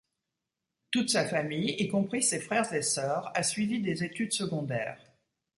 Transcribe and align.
Toute 0.89 1.11
sa 1.11 1.27
famille, 1.27 1.75
y 1.77 1.87
compris 1.87 2.23
ses 2.23 2.39
frères 2.39 2.73
et 2.73 2.81
sœurs, 2.81 3.31
a 3.35 3.43
suivi 3.43 3.83
des 3.83 4.03
études 4.03 4.33
secondaires. 4.33 4.97